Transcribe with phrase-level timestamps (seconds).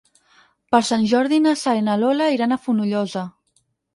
[0.75, 3.29] Per Sant Jordi na Sara i na Lola iran a Fonollosa.